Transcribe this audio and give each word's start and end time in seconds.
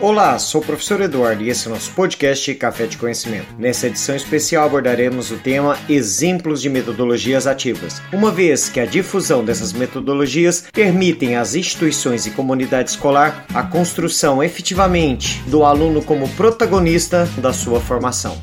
Olá, 0.00 0.38
sou 0.38 0.60
o 0.60 0.64
professor 0.64 1.00
Eduardo 1.00 1.42
e 1.42 1.48
esse 1.48 1.66
é 1.66 1.70
o 1.70 1.74
nosso 1.74 1.90
podcast 1.90 2.54
Café 2.54 2.86
de 2.86 2.96
Conhecimento. 2.96 3.48
Nessa 3.58 3.88
edição 3.88 4.14
especial 4.14 4.64
abordaremos 4.64 5.32
o 5.32 5.38
tema 5.38 5.76
Exemplos 5.88 6.62
de 6.62 6.70
Metodologias 6.70 7.48
Ativas, 7.48 8.00
uma 8.12 8.30
vez 8.30 8.68
que 8.68 8.78
a 8.78 8.86
difusão 8.86 9.44
dessas 9.44 9.72
metodologias 9.72 10.68
permitem 10.72 11.34
às 11.34 11.56
instituições 11.56 12.26
e 12.26 12.30
comunidade 12.30 12.90
escolar 12.90 13.44
a 13.52 13.64
construção 13.64 14.40
efetivamente 14.40 15.42
do 15.48 15.64
aluno 15.64 16.00
como 16.00 16.28
protagonista 16.28 17.28
da 17.36 17.52
sua 17.52 17.80
formação. 17.80 18.40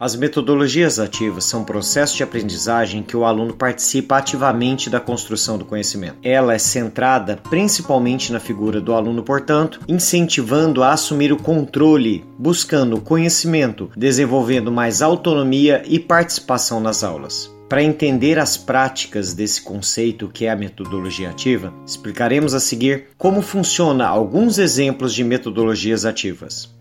As 0.00 0.16
metodologias 0.16 0.98
ativas 0.98 1.44
são 1.44 1.62
processos 1.62 2.16
de 2.16 2.22
aprendizagem 2.22 3.02
que 3.02 3.14
o 3.14 3.26
aluno 3.26 3.52
participa 3.52 4.16
ativamente 4.16 4.88
da 4.88 4.98
construção 4.98 5.58
do 5.58 5.64
conhecimento. 5.66 6.16
Ela 6.22 6.54
é 6.54 6.58
centrada 6.58 7.38
principalmente 7.50 8.32
na 8.32 8.40
figura 8.40 8.80
do 8.80 8.94
aluno, 8.94 9.22
portanto, 9.22 9.78
incentivando 9.86 10.82
a 10.82 10.94
assumir 10.94 11.34
o 11.34 11.36
controle, 11.36 12.24
buscando 12.38 12.98
conhecimento, 12.98 13.90
desenvolvendo 13.94 14.72
mais 14.72 15.02
autonomia 15.02 15.82
e 15.86 15.98
participação 15.98 16.80
nas 16.80 17.04
aulas. 17.04 17.54
Para 17.68 17.82
entender 17.82 18.38
as 18.38 18.56
práticas 18.56 19.34
desse 19.34 19.60
conceito 19.60 20.30
que 20.32 20.46
é 20.46 20.50
a 20.50 20.56
metodologia 20.56 21.28
ativa, 21.28 21.74
explicaremos 21.86 22.54
a 22.54 22.58
seguir 22.58 23.08
como 23.18 23.42
funciona 23.42 24.08
alguns 24.08 24.56
exemplos 24.56 25.12
de 25.12 25.22
metodologias 25.22 26.06
ativas. 26.06 26.79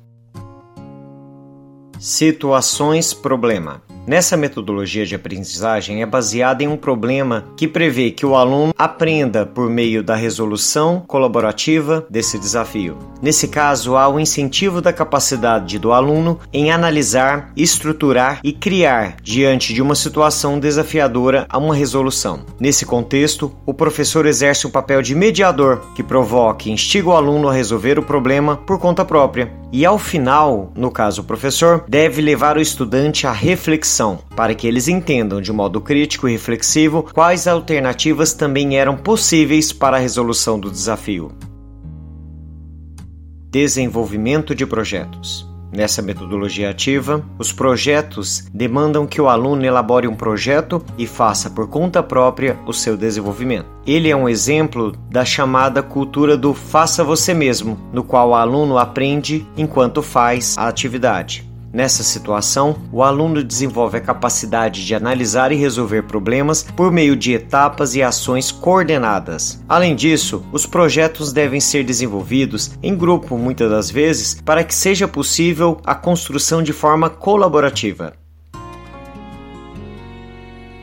Situações 2.00 3.14
problema. 3.14 3.82
Nessa 4.08 4.36
metodologia 4.36 5.06
de 5.06 5.14
aprendizagem 5.14 6.02
é 6.02 6.06
baseada 6.06 6.64
em 6.64 6.68
um 6.68 6.78
problema 6.78 7.46
que 7.56 7.68
prevê 7.68 8.10
que 8.10 8.26
o 8.26 8.36
aluno 8.36 8.74
aprenda 8.78 9.46
por 9.46 9.70
meio 9.70 10.02
da 10.02 10.16
resolução 10.16 11.04
colaborativa 11.06 12.06
desse 12.10 12.40
desafio. 12.40 12.98
Nesse 13.22 13.48
caso, 13.48 13.96
há 13.98 14.08
o 14.08 14.20
incentivo 14.20 14.82
da 14.82 14.94
capacidade 14.94 15.78
do 15.78 15.92
aluno 15.92 16.40
em 16.54 16.72
analisar, 16.72 17.52
estruturar 17.56 18.40
e 18.44 18.54
criar, 18.54 19.18
diante 19.22 19.74
de 19.74 19.82
uma 19.82 19.94
situação 19.94 20.58
desafiadora, 20.58 21.46
uma 21.54 21.76
resolução. 21.76 22.40
Nesse 22.60 22.86
contexto, 22.86 23.52
o 23.66 23.74
professor 23.74 24.26
exerce 24.26 24.66
o 24.66 24.70
um 24.70 24.72
papel 24.72 25.02
de 25.02 25.14
mediador 25.14 25.82
que 25.94 26.02
provoca 26.02 26.68
e 26.68 26.72
instiga 26.72 27.10
o 27.10 27.16
aluno 27.16 27.50
a 27.50 27.54
resolver 27.54 28.00
o 28.00 28.04
problema 28.04 28.56
por 28.56 28.80
conta 28.80 29.04
própria. 29.04 29.52
E 29.72 29.86
ao 29.86 30.00
final, 30.00 30.72
no 30.76 30.90
caso 30.90 31.22
o 31.22 31.26
professor, 31.26 31.84
deve 31.88 32.22
levar 32.22 32.58
o 32.58 32.62
estudante 32.62 33.28
à 33.28 33.32
reflexão 33.32 33.99
para 34.36 34.56
que 34.56 34.68
eles 34.68 34.88
entendam 34.88 35.42
de 35.42 35.52
modo 35.52 35.82
crítico 35.82 36.28
e 36.28 36.32
reflexivo 36.32 37.04
quais 37.14 37.48
alternativas 37.48 38.34
também 38.34 38.78
eram 38.78 38.96
possíveis 38.96 39.74
para 39.74 39.98
a 39.98 40.00
resolução 40.00 40.60
do 40.60 40.72
desafio. 40.72 41.32
Desenvolvimento 43.52 44.54
de 44.56 44.66
projetos. 44.66 45.50
Nessa 45.72 46.02
metodologia 46.02 46.70
ativa, 46.70 47.24
os 47.38 47.52
projetos 47.52 48.48
demandam 48.54 49.06
que 49.06 49.22
o 49.22 49.30
aluno 49.30 49.64
elabore 49.64 50.08
um 50.08 50.16
projeto 50.16 50.84
e 50.98 51.06
faça 51.06 51.50
por 51.50 51.68
conta 51.68 52.02
própria 52.02 52.58
o 52.66 52.74
seu 52.74 52.98
desenvolvimento. 52.98 53.68
Ele 53.86 54.10
é 54.10 54.16
um 54.16 54.28
exemplo 54.28 54.94
da 55.12 55.24
chamada 55.24 55.84
cultura 55.84 56.36
do 56.36 56.54
faça 56.54 57.04
você 57.04 57.34
mesmo, 57.34 57.78
no 57.94 58.04
qual 58.04 58.30
o 58.30 58.36
aluno 58.36 58.78
aprende 58.78 59.46
enquanto 59.56 60.02
faz 60.02 60.56
a 60.58 60.68
atividade. 60.68 61.49
Nessa 61.72 62.02
situação, 62.02 62.76
o 62.92 63.04
aluno 63.04 63.44
desenvolve 63.44 63.98
a 63.98 64.02
capacidade 64.02 64.86
de 64.86 64.96
analisar 64.96 65.52
e 65.52 65.56
resolver 65.56 66.04
problemas 66.04 66.64
por 66.64 66.92
meio 66.92 67.16
de 67.16 67.34
etapas 67.34 67.94
e 67.94 68.02
ações 68.02 68.52
coordenadas. 68.52 69.64
Além 69.70 69.96
disso, 69.96 70.44
os 70.52 70.66
projetos 70.66 71.32
devem 71.32 71.60
ser 71.60 71.84
desenvolvidos 71.84 72.72
em 72.82 72.98
grupo 72.98 73.38
muitas 73.38 73.70
das 73.70 73.92
vezes 73.92 74.42
para 74.42 74.64
que 74.64 74.74
seja 74.74 75.08
possível 75.08 75.80
a 75.86 75.94
construção 75.94 76.64
de 76.64 76.74
forma 76.74 77.10
colaborativa. 77.10 78.14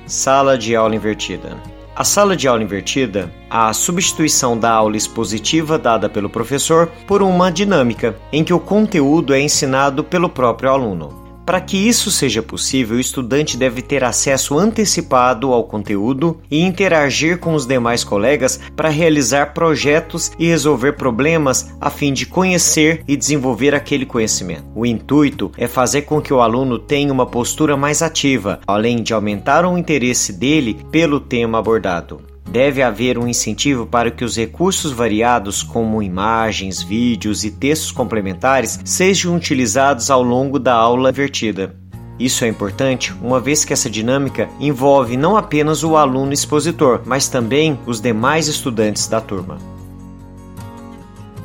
Sala 0.07 0.57
de 0.57 0.77
aula 0.77 0.95
invertida. 0.95 1.76
A 1.97 2.05
sala 2.05 2.37
de 2.37 2.47
aula 2.47 2.63
invertida, 2.63 3.33
a 3.49 3.73
substituição 3.73 4.59
da 4.59 4.71
aula 4.71 4.99
expositiva 4.99 5.79
dada 5.79 6.11
pelo 6.11 6.29
professor 6.29 6.89
por 7.07 7.23
uma 7.23 7.51
dinâmica, 7.51 8.15
em 8.31 8.45
que 8.45 8.53
o 8.53 8.61
conteúdo 8.61 9.33
é 9.33 9.41
ensinado 9.41 10.05
pelo 10.05 10.29
próprio 10.29 10.69
aluno. 10.69 11.26
Para 11.47 11.61
que 11.61 11.77
isso 11.77 12.11
seja 12.11 12.43
possível, 12.43 12.97
o 12.97 13.01
estudante 13.01 13.57
deve 13.57 13.81
ter 13.81 14.03
acesso 14.03 14.59
antecipado 14.59 15.53
ao 15.53 15.63
conteúdo 15.63 16.41
e 16.51 16.61
interagir 16.61 17.39
com 17.39 17.55
os 17.55 17.65
demais 17.65 18.03
colegas 18.03 18.59
para 18.75 18.89
realizar 18.89 19.55
projetos 19.55 20.33
e 20.41 20.49
resolver 20.49 20.95
problemas 20.95 21.73
a 21.81 21.89
fim 21.89 22.13
de 22.13 22.27
conhecer 22.27 23.05
e 23.07 23.17
desenvolver 23.17 23.77
aquele 23.77 24.05
conhecimento. 24.05 24.65
O 24.75 24.85
intuito 24.85 25.53
é 25.57 25.69
fazer 25.69 26.03
com 26.03 26.21
que 26.21 26.35
o 26.35 26.41
aluno 26.41 26.81
tenha 26.81 27.13
uma 27.13 27.27
postura 27.27 27.77
mais 27.77 28.03
ativa, 28.03 28.59
além 28.67 29.01
de 29.01 29.15
aumentar 29.15 29.65
o 29.65 29.79
interesse 29.79 30.33
dele 30.33 30.77
pelo 30.91 31.21
tema 31.21 31.61
abordado. 31.61 32.36
Deve 32.49 32.83
haver 32.83 33.19
um 33.19 33.27
incentivo 33.27 33.87
para 33.87 34.11
que 34.11 34.25
os 34.25 34.37
recursos 34.37 34.93
variados, 34.93 35.63
como 35.63 36.03
imagens, 36.03 36.83
vídeos 36.83 37.45
e 37.45 37.51
textos 37.51 37.91
complementares, 37.91 38.81
sejam 38.85 39.35
utilizados 39.37 40.11
ao 40.11 40.23
longo 40.23 40.59
da 40.59 40.75
aula 40.75 41.11
invertida. 41.11 41.75
Isso 42.19 42.45
é 42.45 42.49
importante, 42.49 43.13
uma 43.21 43.41
vez 43.41 43.65
que 43.65 43.73
essa 43.73 43.91
dinâmica 43.91 44.49
envolve 44.59 45.17
não 45.17 45.37
apenas 45.37 45.85
o 45.85 45.97
aluno 45.97 46.33
expositor, 46.33 47.03
mas 47.05 47.29
também 47.29 47.79
os 47.85 48.01
demais 48.01 48.49
estudantes 48.49 49.07
da 49.07 49.21
turma. 49.21 49.59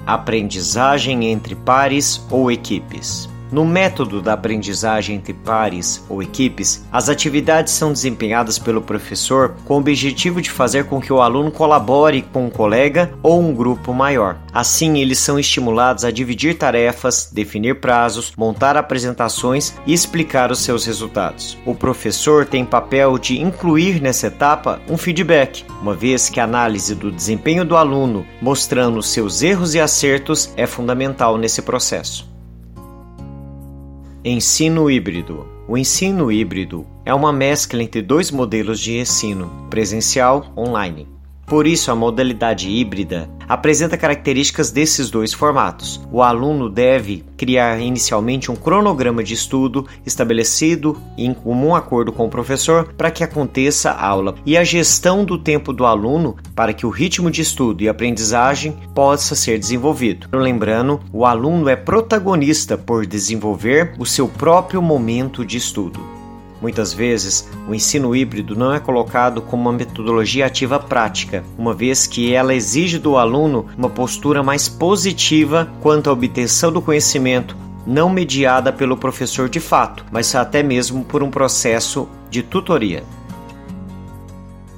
Aprendizagem 0.05 1.25
entre 1.25 1.55
pares 1.55 2.25
ou 2.29 2.49
equipes. 2.51 3.30
No 3.51 3.65
método 3.65 4.21
da 4.21 4.31
aprendizagem 4.31 5.17
entre 5.17 5.33
pares 5.33 6.01
ou 6.07 6.23
equipes, 6.23 6.85
as 6.89 7.09
atividades 7.09 7.73
são 7.73 7.91
desempenhadas 7.91 8.57
pelo 8.57 8.81
professor 8.81 9.55
com 9.65 9.73
o 9.73 9.77
objetivo 9.77 10.41
de 10.41 10.49
fazer 10.49 10.85
com 10.85 11.01
que 11.01 11.11
o 11.11 11.21
aluno 11.21 11.51
colabore 11.51 12.21
com 12.21 12.45
um 12.45 12.49
colega 12.49 13.11
ou 13.21 13.41
um 13.41 13.53
grupo 13.53 13.93
maior. 13.93 14.37
Assim, 14.53 14.99
eles 14.99 15.19
são 15.19 15.37
estimulados 15.37 16.05
a 16.05 16.11
dividir 16.11 16.57
tarefas, 16.57 17.29
definir 17.33 17.81
prazos, 17.81 18.31
montar 18.37 18.77
apresentações 18.77 19.73
e 19.85 19.93
explicar 19.93 20.49
os 20.49 20.59
seus 20.59 20.85
resultados. 20.85 21.57
O 21.65 21.75
professor 21.75 22.45
tem 22.45 22.63
papel 22.63 23.17
de 23.17 23.41
incluir 23.41 24.01
nessa 24.01 24.27
etapa 24.27 24.79
um 24.87 24.95
feedback, 24.95 25.65
uma 25.81 25.93
vez 25.93 26.29
que 26.29 26.39
a 26.39 26.45
análise 26.45 26.95
do 26.95 27.11
desempenho 27.11 27.65
do 27.65 27.75
aluno, 27.75 28.25
mostrando 28.41 29.03
seus 29.03 29.43
erros 29.43 29.75
e 29.75 29.79
acertos, 29.81 30.53
é 30.55 30.65
fundamental 30.65 31.37
nesse 31.37 31.61
processo. 31.61 32.30
Ensino 34.23 34.87
híbrido. 34.87 35.47
O 35.67 35.75
ensino 35.75 36.31
híbrido 36.31 36.85
é 37.03 37.11
uma 37.11 37.33
mescla 37.33 37.81
entre 37.81 38.03
dois 38.03 38.29
modelos 38.29 38.79
de 38.79 38.99
ensino, 38.99 39.49
presencial 39.67 40.53
online. 40.55 41.07
Por 41.45 41.67
isso, 41.67 41.91
a 41.91 41.95
modalidade 41.95 42.69
híbrida 42.69 43.29
apresenta 43.47 43.97
características 43.97 44.71
desses 44.71 45.09
dois 45.09 45.33
formatos. 45.33 45.99
O 46.09 46.21
aluno 46.21 46.69
deve 46.69 47.25
criar 47.35 47.81
inicialmente 47.81 48.49
um 48.49 48.55
cronograma 48.55 49.21
de 49.21 49.33
estudo 49.33 49.85
estabelecido 50.05 50.97
em 51.17 51.33
comum 51.33 51.75
acordo 51.75 52.13
com 52.13 52.25
o 52.25 52.29
professor 52.29 52.93
para 52.93 53.11
que 53.11 53.23
aconteça 53.23 53.91
a 53.91 54.07
aula 54.07 54.35
e 54.45 54.57
a 54.57 54.63
gestão 54.63 55.25
do 55.25 55.37
tempo 55.37 55.73
do 55.73 55.85
aluno 55.85 56.37
para 56.55 56.71
que 56.71 56.85
o 56.85 56.89
ritmo 56.89 57.29
de 57.29 57.41
estudo 57.41 57.83
e 57.83 57.89
aprendizagem 57.89 58.77
possa 58.95 59.35
ser 59.35 59.59
desenvolvido. 59.59 60.27
Lembrando, 60.31 61.01
o 61.11 61.25
aluno 61.25 61.67
é 61.67 61.75
protagonista 61.75 62.77
por 62.77 63.05
desenvolver 63.05 63.93
o 63.99 64.05
seu 64.05 64.29
próprio 64.29 64.81
momento 64.81 65.45
de 65.45 65.57
estudo. 65.57 66.10
Muitas 66.61 66.93
vezes, 66.93 67.49
o 67.67 67.73
ensino 67.73 68.15
híbrido 68.15 68.55
não 68.55 68.71
é 68.71 68.79
colocado 68.79 69.41
como 69.41 69.63
uma 69.63 69.77
metodologia 69.77 70.45
ativa 70.45 70.79
prática, 70.79 71.43
uma 71.57 71.73
vez 71.73 72.05
que 72.05 72.33
ela 72.33 72.53
exige 72.53 72.99
do 72.99 73.17
aluno 73.17 73.65
uma 73.75 73.89
postura 73.89 74.43
mais 74.43 74.69
positiva 74.69 75.67
quanto 75.81 76.09
à 76.09 76.13
obtenção 76.13 76.71
do 76.71 76.81
conhecimento, 76.81 77.57
não 77.85 78.09
mediada 78.09 78.71
pelo 78.71 78.95
professor 78.95 79.49
de 79.49 79.59
fato, 79.59 80.05
mas 80.11 80.35
até 80.35 80.61
mesmo 80.61 81.03
por 81.03 81.23
um 81.23 81.31
processo 81.31 82.07
de 82.29 82.43
tutoria. 82.43 83.03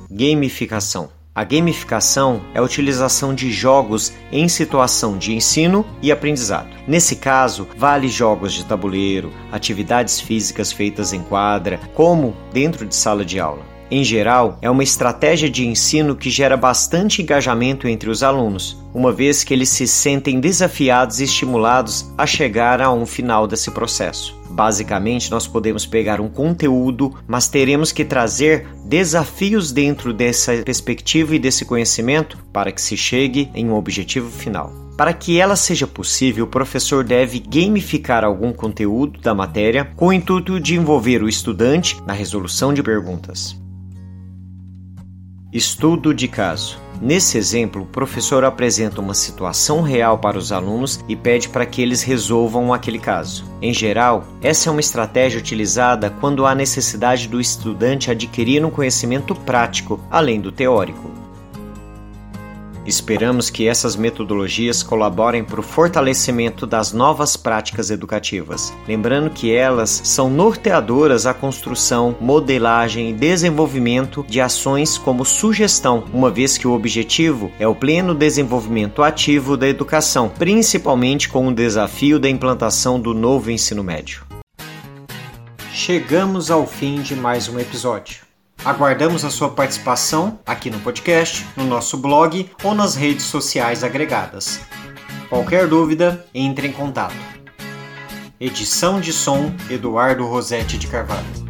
Gamificação 0.09 1.09
a 1.35 1.43
gamificação 1.43 2.41
é 2.53 2.59
a 2.59 2.61
utilização 2.61 3.33
de 3.33 3.51
jogos 3.51 4.13
em 4.31 4.47
situação 4.47 5.17
de 5.17 5.33
ensino 5.33 5.85
e 6.01 6.11
aprendizado. 6.11 6.69
Nesse 6.87 7.15
caso, 7.15 7.67
vale 7.75 8.07
jogos 8.07 8.53
de 8.53 8.63
tabuleiro, 8.63 9.33
atividades 9.51 10.19
físicas 10.19 10.71
feitas 10.71 11.11
em 11.11 11.23
quadra, 11.23 11.79
como 11.95 12.35
dentro 12.51 12.85
de 12.85 12.95
sala 12.95 13.25
de 13.25 13.39
aula. 13.39 13.72
Em 13.95 14.03
geral, 14.03 14.57
é 14.59 14.67
uma 14.71 14.81
estratégia 14.81 15.47
de 15.47 15.67
ensino 15.67 16.15
que 16.15 16.31
gera 16.31 16.57
bastante 16.57 17.21
engajamento 17.21 17.87
entre 17.87 18.09
os 18.09 18.23
alunos, 18.23 18.75
uma 18.91 19.11
vez 19.11 19.43
que 19.43 19.53
eles 19.53 19.69
se 19.69 19.87
sentem 19.87 20.39
desafiados 20.39 21.19
e 21.19 21.25
estimulados 21.25 22.11
a 22.17 22.25
chegar 22.25 22.81
a 22.81 22.91
um 22.91 23.05
final 23.05 23.45
desse 23.45 23.69
processo. 23.69 24.35
Basicamente, 24.49 25.29
nós 25.29 25.45
podemos 25.45 25.85
pegar 25.85 26.19
um 26.19 26.27
conteúdo, 26.27 27.13
mas 27.27 27.47
teremos 27.47 27.91
que 27.91 28.03
trazer 28.03 28.65
desafios 28.83 29.71
dentro 29.71 30.11
dessa 30.11 30.53
perspectiva 30.65 31.35
e 31.35 31.39
desse 31.39 31.63
conhecimento 31.63 32.39
para 32.51 32.71
que 32.71 32.81
se 32.81 32.97
chegue 32.97 33.51
em 33.53 33.69
um 33.69 33.75
objetivo 33.75 34.27
final. 34.31 34.73
Para 34.97 35.13
que 35.13 35.39
ela 35.39 35.55
seja 35.55 35.85
possível, 35.85 36.45
o 36.45 36.49
professor 36.49 37.03
deve 37.03 37.37
gamificar 37.37 38.23
algum 38.23 38.51
conteúdo 38.51 39.21
da 39.21 39.35
matéria 39.35 39.85
com 39.95 40.07
o 40.07 40.13
intuito 40.13 40.59
de 40.59 40.73
envolver 40.73 41.21
o 41.21 41.29
estudante 41.29 42.01
na 42.07 42.13
resolução 42.13 42.73
de 42.73 42.81
perguntas. 42.81 43.61
Estudo 45.53 46.15
de 46.15 46.27
caso. 46.27 46.81
Nesse 46.99 47.37
exemplo, 47.37 47.83
o 47.83 47.85
professor 47.85 48.43
apresenta 48.43 48.99
uma 48.99 49.13
situação 49.13 49.83
real 49.83 50.17
para 50.17 50.35
os 50.35 50.51
alunos 50.51 50.99
e 51.07 51.15
pede 51.15 51.47
para 51.47 51.63
que 51.63 51.79
eles 51.79 52.01
resolvam 52.01 52.73
aquele 52.73 52.97
caso. 52.97 53.45
Em 53.61 53.71
geral, 53.71 54.25
essa 54.41 54.67
é 54.67 54.71
uma 54.71 54.79
estratégia 54.79 55.37
utilizada 55.37 56.09
quando 56.09 56.47
há 56.47 56.55
necessidade 56.55 57.27
do 57.27 57.39
estudante 57.39 58.09
adquirir 58.09 58.65
um 58.65 58.71
conhecimento 58.71 59.35
prático, 59.35 59.99
além 60.09 60.41
do 60.41 60.51
teórico. 60.51 61.12
Esperamos 62.85 63.49
que 63.49 63.67
essas 63.67 63.95
metodologias 63.95 64.83
colaborem 64.83 65.43
para 65.43 65.59
o 65.59 65.63
fortalecimento 65.63 66.67
das 66.67 66.91
novas 66.91 67.37
práticas 67.37 67.89
educativas, 67.89 68.73
lembrando 68.85 69.29
que 69.29 69.53
elas 69.53 70.01
são 70.03 70.29
norteadoras 70.29 71.25
à 71.25 71.33
construção, 71.33 72.15
modelagem 72.19 73.09
e 73.09 73.13
desenvolvimento 73.13 74.25
de 74.27 74.41
ações 74.41 74.97
como 74.97 75.23
sugestão, 75.23 76.03
uma 76.13 76.29
vez 76.29 76.57
que 76.57 76.67
o 76.67 76.73
objetivo 76.73 77.49
é 77.57 77.65
o 77.65 77.75
pleno 77.75 78.13
desenvolvimento 78.13 79.01
ativo 79.01 79.55
da 79.55 79.67
educação, 79.67 80.27
principalmente 80.27 81.29
com 81.29 81.47
o 81.47 81.53
desafio 81.53 82.19
da 82.19 82.29
implantação 82.29 82.99
do 82.99 83.13
novo 83.13 83.49
ensino 83.49 83.83
médio. 83.83 84.23
Chegamos 85.71 86.51
ao 86.51 86.67
fim 86.67 87.01
de 87.01 87.15
mais 87.15 87.47
um 87.47 87.57
episódio. 87.59 88.32
Aguardamos 88.65 89.25
a 89.25 89.29
sua 89.29 89.49
participação 89.49 90.39
aqui 90.45 90.69
no 90.69 90.79
podcast, 90.79 91.45
no 91.57 91.65
nosso 91.65 91.97
blog 91.97 92.49
ou 92.63 92.73
nas 92.73 92.95
redes 92.95 93.25
sociais 93.25 93.83
agregadas. 93.83 94.61
Qualquer 95.27 95.67
dúvida, 95.67 96.25
entre 96.33 96.69
em 96.69 96.71
contato. 96.71 97.15
Edição 98.39 99.01
de 99.01 99.11
som 99.11 99.53
Eduardo 99.69 100.25
Rosetti 100.25 100.77
de 100.77 100.87
Carvalho. 100.87 101.42